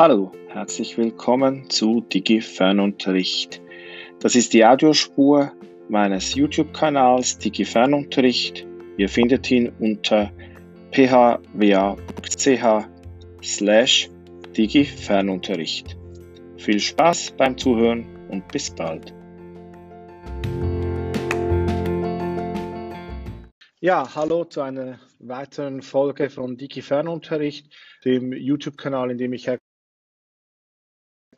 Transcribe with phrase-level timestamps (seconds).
[0.00, 3.60] Hallo, herzlich willkommen zu DigiFernunterricht.
[4.20, 5.52] Das ist die Audiospur
[5.90, 8.66] meines YouTube-Kanals DigiFernunterricht.
[8.96, 10.32] Ihr findet ihn unter
[10.92, 11.42] phwa.ch
[13.42, 14.10] slash
[14.56, 15.98] DigiFernunterricht.
[16.56, 19.12] Viel Spaß beim Zuhören und bis bald.
[23.80, 27.70] Ja, hallo zu einer weiteren Folge von DigiFernunterricht,
[28.06, 29.46] dem YouTube-Kanal, in dem ich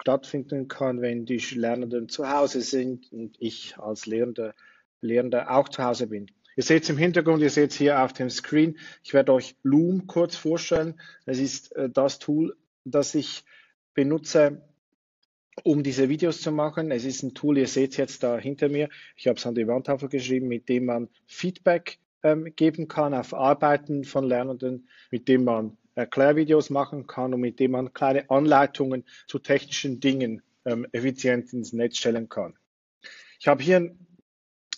[0.03, 4.53] stattfinden kann, wenn die Lernenden zu Hause sind und ich als Lehrender,
[5.01, 6.27] Lehrender auch zu Hause bin.
[6.57, 8.79] Ihr seht es im Hintergrund, ihr seht es hier auf dem Screen.
[9.05, 11.01] Ich werde euch Loom kurz vorstellen.
[11.25, 13.45] Es ist äh, das Tool, das ich
[13.95, 14.61] benutze,
[15.63, 16.91] um diese Videos zu machen.
[16.91, 18.89] Es ist ein Tool, ihr seht es jetzt da hinter mir.
[19.17, 23.35] Ich habe es an die Wandtafel geschrieben, mit dem man Feedback ähm, geben kann auf
[23.35, 29.05] Arbeiten von Lernenden, mit dem man Erklärvideos machen kann und mit dem man kleine Anleitungen
[29.27, 32.57] zu technischen Dingen ähm, effizient ins Netz stellen kann.
[33.41, 34.03] Ich habe hier ein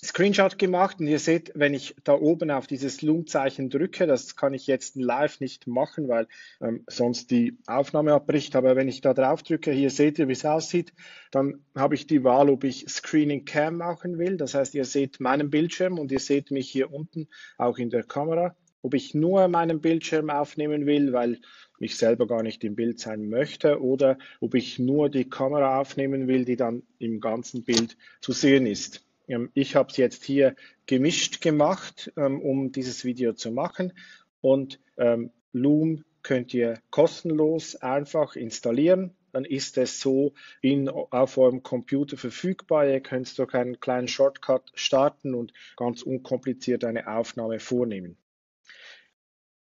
[0.04, 4.52] Screenshot gemacht und ihr seht, wenn ich da oben auf dieses Loom-Zeichen drücke, das kann
[4.52, 6.28] ich jetzt live nicht machen, weil
[6.60, 10.32] ähm, sonst die Aufnahme abbricht, aber wenn ich da drauf drücke, hier seht ihr, wie
[10.32, 10.92] es aussieht,
[11.30, 14.36] dann habe ich die Wahl, ob ich Screening Cam machen will.
[14.36, 18.04] Das heißt, ihr seht meinen Bildschirm und ihr seht mich hier unten auch in der
[18.04, 18.54] Kamera
[18.84, 21.40] ob ich nur meinen Bildschirm aufnehmen will, weil
[21.78, 26.28] ich selber gar nicht im Bild sein möchte, oder ob ich nur die Kamera aufnehmen
[26.28, 29.02] will, die dann im ganzen Bild zu sehen ist.
[29.27, 33.94] Ähm, ich habe es jetzt hier gemischt gemacht, ähm, um dieses Video zu machen.
[34.42, 39.16] Und ähm, Loom könnt ihr kostenlos einfach installieren.
[39.32, 42.86] Dann ist es so in, auf eurem Computer verfügbar.
[42.86, 48.18] Ihr könnt durch einen kleinen Shortcut starten und ganz unkompliziert eine Aufnahme vornehmen.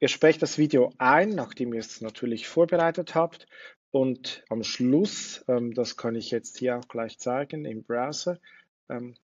[0.04, 3.48] Ihr sprecht das Video ein, nachdem ihr es natürlich vorbereitet habt.
[3.90, 8.38] Und am Schluss, ähm, das kann ich jetzt hier auch gleich zeigen im Browser,
[8.90, 9.16] ähm,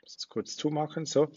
[0.00, 1.06] das kurz zumachen.
[1.06, 1.28] So.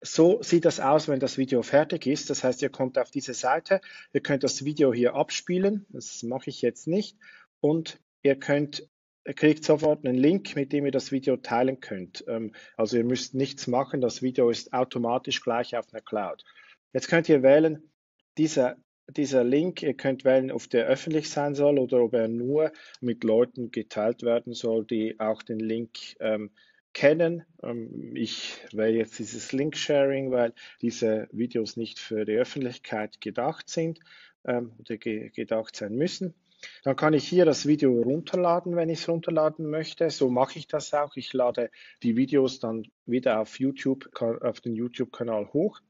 [0.00, 2.30] so sieht das aus, wenn das Video fertig ist.
[2.30, 3.80] Das heißt, ihr kommt auf diese Seite,
[4.12, 5.86] ihr könnt das Video hier abspielen.
[5.90, 7.16] Das mache ich jetzt nicht.
[7.60, 8.88] Und ihr könnt
[9.34, 12.24] kriegt sofort einen Link, mit dem ihr das Video teilen könnt.
[12.28, 16.44] Ähm, also ihr müsst nichts machen, das Video ist automatisch gleich auf einer Cloud.
[16.92, 17.90] Jetzt könnt ihr wählen,
[18.38, 18.76] dieser,
[19.08, 23.24] dieser Link, ihr könnt wählen, ob der öffentlich sein soll oder ob er nur mit
[23.24, 26.50] Leuten geteilt werden soll, die auch den Link ähm,
[26.92, 27.44] kennen.
[27.62, 34.00] Ähm, ich wähle jetzt dieses Link-Sharing, weil diese Videos nicht für die Öffentlichkeit gedacht sind
[34.44, 36.34] ähm, oder ge gedacht sein müssen.
[36.82, 40.10] Dann kann ich hier das Video runterladen, wenn ich es runterladen möchte.
[40.10, 41.16] So mache ich das auch.
[41.16, 41.70] Ich lade
[42.02, 45.80] die Videos dann wieder auf YouTube, auf den YouTube-Kanal hoch.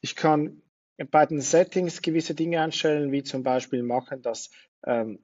[0.00, 0.62] Ich kann
[1.10, 4.50] bei den Settings gewisse Dinge einstellen, wie zum Beispiel machen, dass
[4.84, 5.18] ähm,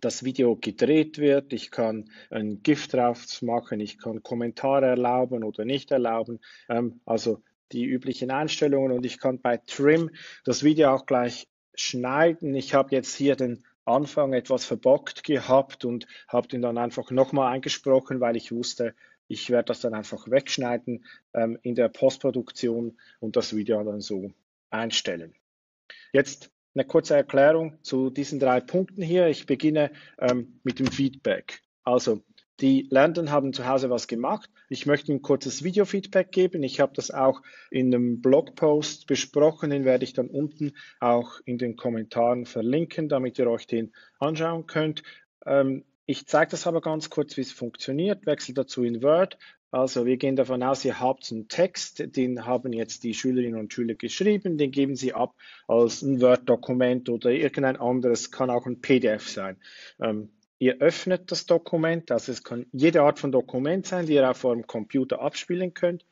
[0.00, 1.52] das Video gedreht wird.
[1.52, 3.80] Ich kann ein GIF drauf machen.
[3.80, 6.40] Ich kann Kommentare erlauben oder nicht erlauben.
[6.68, 7.42] Ähm, also
[7.72, 10.10] die üblichen Einstellungen und ich kann bei Trim
[10.44, 12.54] das Video auch gleich schneiden.
[12.54, 17.52] Ich habe jetzt hier den Anfang etwas verbockt gehabt und habe den dann einfach nochmal
[17.52, 18.94] eingesprochen, weil ich wusste,
[19.26, 21.04] ich werde das dann einfach wegschneiden
[21.34, 24.32] ähm, in der Postproduktion und das Video dann so
[24.70, 25.34] einstellen.
[26.12, 29.26] Jetzt eine kurze Erklärung zu diesen drei Punkten hier.
[29.26, 31.60] Ich beginne ähm, mit dem Feedback.
[31.84, 32.22] Also
[32.60, 34.50] die Lernenden haben zu Hause was gemacht.
[34.68, 36.62] Ich möchte ein kurzes Video-Feedback geben.
[36.62, 39.70] Ich habe das auch in einem Blogpost besprochen.
[39.70, 44.66] Den werde ich dann unten auch in den Kommentaren verlinken, damit ihr euch den anschauen
[44.66, 45.02] könnt.
[45.46, 48.26] Ähm, ich zeige das aber ganz kurz, wie es funktioniert.
[48.26, 49.38] Wechsel dazu in Word.
[49.70, 53.72] Also wir gehen davon aus, ihr habt einen Text, den haben jetzt die Schülerinnen und
[53.72, 55.34] Schüler geschrieben, den geben sie ab
[55.66, 59.58] als ein Word-Dokument oder irgendein anderes, kann auch ein PDF sein.
[60.00, 64.28] Ähm, Ihr öffnet das Dokument, also es kann jede Art von Dokument sein, die ihr
[64.28, 66.04] auf eurem Computer abspielen könnt.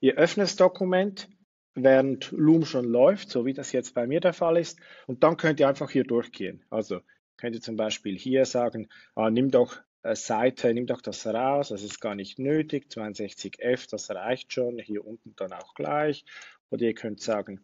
[0.00, 1.28] Ihr öffnet das Dokument,
[1.74, 5.36] während Loom schon läuft, so wie das jetzt bei mir der Fall ist, und dann
[5.36, 6.64] könnt ihr einfach hier durchgehen.
[6.70, 7.00] Also
[7.36, 11.68] könnt ihr zum Beispiel hier sagen, ah, nimm doch äh, Seite, nimm doch das raus,
[11.68, 16.24] das ist gar nicht nötig, 62f, das reicht schon, hier unten dann auch gleich.
[16.70, 17.60] Oder ihr könnt sagen,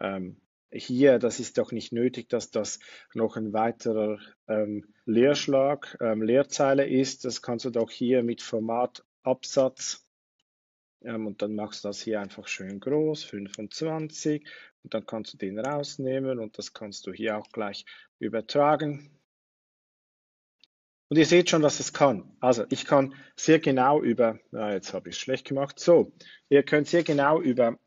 [0.00, 0.36] ähm,
[0.72, 2.78] hier, das ist doch nicht nötig, dass das
[3.14, 7.24] noch ein weiterer ähm, Leerschlag, ähm, Leerzeile ist.
[7.24, 10.06] Das kannst du doch hier mit Format Absatz
[11.02, 14.46] ähm, und dann machst du das hier einfach schön groß, 25
[14.82, 17.84] und dann kannst du den rausnehmen und das kannst du hier auch gleich
[18.18, 19.10] übertragen.
[21.08, 22.34] Und ihr seht schon, was es kann.
[22.40, 26.12] Also ich kann sehr genau über, na, jetzt habe ich es schlecht gemacht, so,
[26.48, 27.78] ihr könnt sehr genau über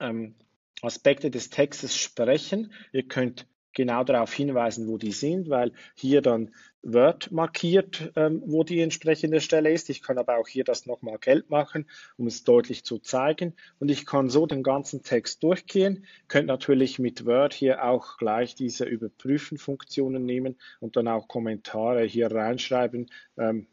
[0.00, 0.34] ähm,
[0.82, 2.72] Aspekte des Textes sprechen.
[2.92, 6.50] Ihr könnt genau darauf hinweisen, wo die sind, weil hier dann
[6.82, 9.90] Word markiert, ähm, wo die entsprechende Stelle ist.
[9.90, 11.86] Ich kann aber auch hier das nochmal gelb machen,
[12.16, 13.54] um es deutlich zu zeigen.
[13.78, 16.06] Und ich kann so den ganzen Text durchgehen.
[16.28, 22.32] Könnt natürlich mit Word hier auch gleich diese Überprüfen-Funktionen nehmen und dann auch Kommentare hier
[22.32, 23.10] reinschreiben.
[23.36, 23.66] Ähm,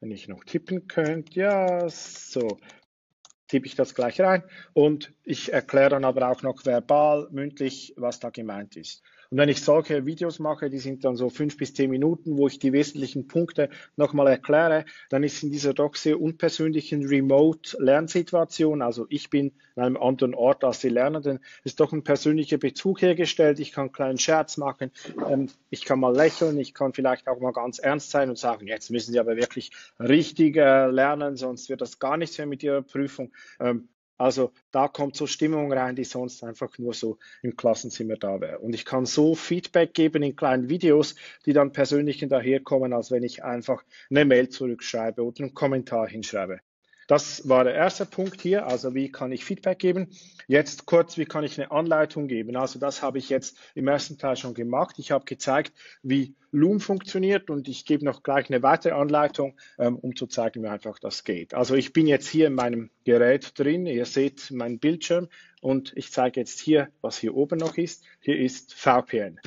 [0.00, 2.58] wenn ich noch tippen könnte, ja, so,
[3.48, 4.42] tippe ich das gleich rein
[4.72, 9.02] und ich erkläre dann aber auch noch verbal, mündlich, was da gemeint ist.
[9.30, 12.48] Und wenn ich solche Videos mache, die sind dann so fünf bis zehn Minuten, wo
[12.48, 19.06] ich die wesentlichen Punkte nochmal erkläre, dann ist in dieser doch sehr unpersönlichen Remote-Lernsituation, also
[19.08, 23.60] ich bin in einem anderen Ort als die Lernenden, ist doch ein persönlicher Bezug hergestellt.
[23.60, 24.90] Ich kann einen kleinen Scherz machen,
[25.28, 28.66] ähm, ich kann mal lächeln, ich kann vielleicht auch mal ganz ernst sein und sagen,
[28.66, 32.82] jetzt müssen Sie aber wirklich richtig lernen, sonst wird das gar nichts mehr mit Ihrer
[32.82, 33.32] Prüfung.
[34.20, 38.58] Also da kommt so Stimmung rein, die sonst einfach nur so im Klassenzimmer da wäre.
[38.58, 41.14] Und ich kann so Feedback geben in kleinen Videos,
[41.46, 46.60] die dann persönlich daherkommen, als wenn ich einfach eine Mail zurückschreibe oder einen Kommentar hinschreibe.
[47.10, 48.68] Das war der erste Punkt hier.
[48.68, 50.10] Also wie kann ich Feedback geben?
[50.46, 52.54] Jetzt kurz, wie kann ich eine Anleitung geben?
[52.54, 54.94] Also das habe ich jetzt im ersten Teil schon gemacht.
[54.98, 55.72] Ich habe gezeigt,
[56.04, 60.62] wie Loom funktioniert und ich gebe noch gleich eine weitere Anleitung, ähm, um zu zeigen,
[60.62, 61.52] wie einfach das geht.
[61.52, 63.86] Also ich bin jetzt hier in meinem Gerät drin.
[63.86, 65.26] Ihr seht meinen Bildschirm
[65.60, 68.04] und ich zeige jetzt hier, was hier oben noch ist.
[68.20, 69.40] Hier ist VPN.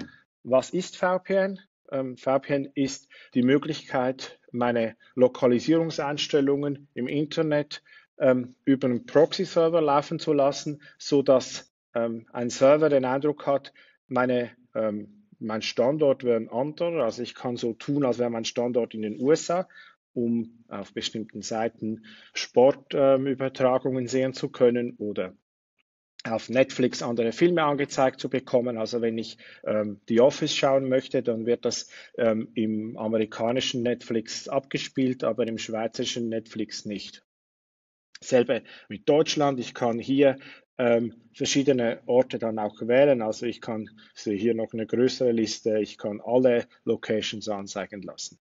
[0.44, 1.62] Was ist VPN?
[1.90, 7.84] Ähm, VPN ist die Möglichkeit, meine Lokalisierungseinstellungen im Internet
[8.18, 13.74] ähm, über einen Proxy-Server laufen zu lassen, so dass ähm, ein Server den Eindruck hat,
[14.08, 17.04] meine, ähm, mein Standort wäre ein anderer.
[17.04, 19.68] Also ich kann so tun, als wäre mein Standort in den USA,
[20.14, 25.34] um auf bestimmten Seiten Sportübertragungen sehen zu können oder
[26.24, 28.78] auf Netflix andere Filme angezeigt zu bekommen.
[28.78, 34.48] Also wenn ich ähm, The Office schauen möchte, dann wird das ähm, im amerikanischen Netflix
[34.48, 37.26] abgespielt, aber im schweizerischen Netflix nicht.
[38.22, 39.60] Selbe mit Deutschland.
[39.60, 40.38] Ich kann hier
[40.78, 43.22] ähm, verschiedene Orte dann auch wählen.
[43.22, 45.80] Also ich kann sehe hier noch eine größere Liste.
[45.80, 48.40] Ich kann alle Locations anzeigen lassen.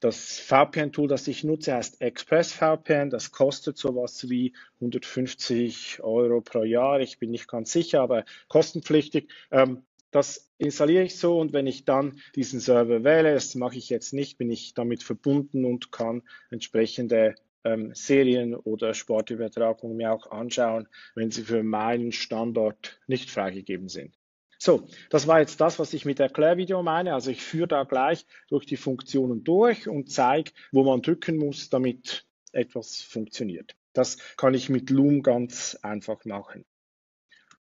[0.00, 3.10] Das VPN-Tool, das ich nutze, heißt ExpressVPN.
[3.10, 7.00] Das kostet sowas wie 150 Euro pro Jahr.
[7.00, 9.30] Ich bin nicht ganz sicher, aber kostenpflichtig.
[9.50, 13.90] Ähm, das installiere ich so und wenn ich dann diesen Server wähle, das mache ich
[13.90, 20.30] jetzt nicht, bin ich damit verbunden und kann entsprechende ähm, Serien oder Sportübertragungen mir auch
[20.30, 24.19] anschauen, wenn sie für meinen Standort nicht freigegeben sind.
[24.62, 27.14] So, das war jetzt das, was ich mit Erklärvideo meine.
[27.14, 31.70] Also ich führe da gleich durch die Funktionen durch und zeige, wo man drücken muss,
[31.70, 33.74] damit etwas funktioniert.
[33.94, 36.66] Das kann ich mit Loom ganz einfach machen.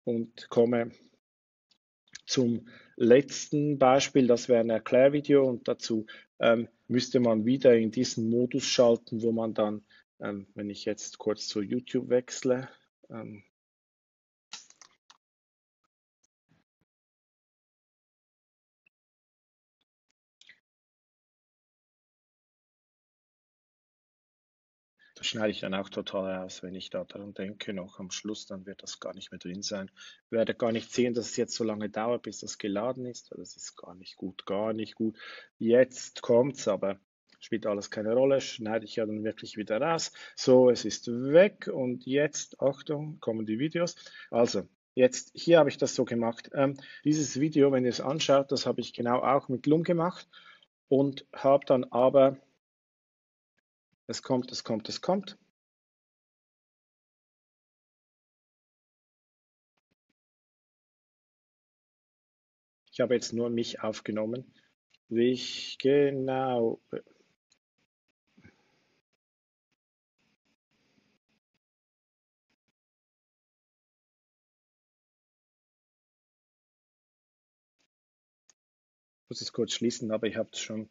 [0.05, 0.91] Und komme
[2.25, 6.05] zum letzten Beispiel, das wäre ein Erklärvideo und dazu
[6.39, 9.85] ähm, müsste man wieder in diesen Modus schalten, wo man dann,
[10.21, 12.69] ähm, wenn ich jetzt kurz zu YouTube wechsle,
[13.09, 13.43] ähm,
[25.17, 28.45] Das schneide ich dann auch total aus, wenn ich da daran denke, noch am Schluss,
[28.45, 29.89] dann wird das gar nicht mehr drin sein.
[30.25, 33.31] Ich werde gar nicht sehen, dass es jetzt so lange dauert, bis das geladen ist.
[33.35, 35.17] Das ist gar nicht gut, gar nicht gut.
[35.57, 36.99] Jetzt kommt es, aber
[37.39, 40.11] spielt alles keine Rolle, schneide ich ja dann wirklich wieder raus.
[40.35, 43.95] So, es ist weg und jetzt, Achtung, kommen die Videos.
[44.29, 46.51] Also, jetzt, hier habe ich das so gemacht.
[46.53, 50.27] Ähm, dieses Video, wenn ihr es anschaut, das habe ich genau auch mit Loom gemacht
[50.89, 52.37] und habe dann aber
[54.07, 55.37] es kommt, es kommt, es kommt.
[62.91, 64.51] Ich habe jetzt nur mich aufgenommen.
[65.09, 66.81] Wie ich genau.
[79.27, 80.89] Ich muss es kurz schließen, aber ich habe es schon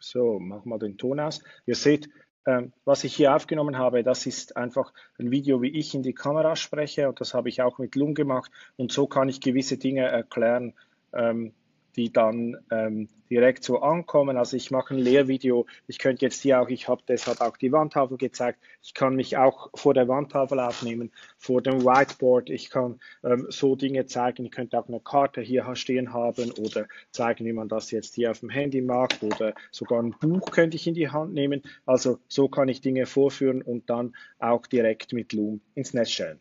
[0.00, 1.42] So, machen wir den Ton aus.
[1.66, 2.08] Ihr seht,
[2.46, 6.14] ähm, was ich hier aufgenommen habe, das ist einfach ein Video, wie ich in die
[6.14, 9.76] Kamera spreche und das habe ich auch mit Loom gemacht und so kann ich gewisse
[9.76, 10.74] Dinge erklären,
[11.12, 11.52] ähm,
[11.96, 14.36] die dann ähm, direkt so ankommen.
[14.36, 15.66] Also ich mache ein Lehrvideo.
[15.86, 18.58] Ich könnte jetzt hier auch, ich habe deshalb auch die Wandtafel gezeigt.
[18.82, 22.50] Ich kann mich auch vor der Wandtafel aufnehmen, vor dem Whiteboard.
[22.50, 24.44] Ich kann ähm, so Dinge zeigen.
[24.46, 28.30] Ich könnte auch eine Karte hier stehen haben oder zeigen, wie man das jetzt hier
[28.30, 31.62] auf dem Handy macht oder sogar ein Buch könnte ich in die Hand nehmen.
[31.86, 36.40] Also so kann ich Dinge vorführen und dann auch direkt mit Loom ins Netz stellen.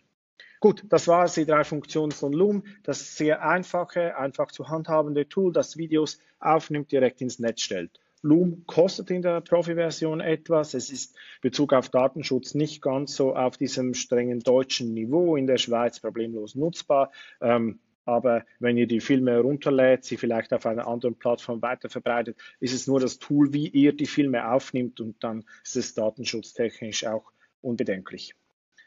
[0.59, 2.63] Gut, das war die drei Funktionen von Loom.
[2.83, 7.99] Das sehr einfache, einfach zu handhabende Tool, das Videos aufnimmt, direkt ins Netz stellt.
[8.21, 10.73] Loom kostet in der Profi-Version etwas.
[10.73, 15.47] Es ist in Bezug auf Datenschutz nicht ganz so auf diesem strengen deutschen Niveau in
[15.47, 17.11] der Schweiz problemlos nutzbar.
[17.39, 22.73] Ähm, aber wenn ihr die Filme herunterlädt, sie vielleicht auf einer anderen Plattform weiterverbreitet, ist
[22.73, 27.31] es nur das Tool, wie ihr die Filme aufnimmt und dann ist es datenschutztechnisch auch
[27.61, 28.35] unbedenklich.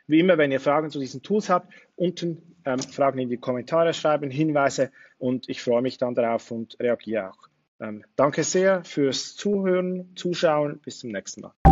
[0.06, 3.94] Wie immer, wenn ihr Fragen zu diesen Tools habt, unten ähm, Fragen in die Kommentare
[3.94, 7.48] schreiben, Hinweise und ich freue mich dann darauf und reagiere auch.
[7.80, 10.80] Ähm, danke sehr fürs Zuhören, Zuschauen.
[10.80, 11.71] Bis zum nächsten Mal.